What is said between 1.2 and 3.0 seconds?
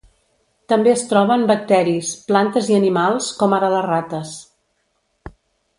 en bacteris, plantes i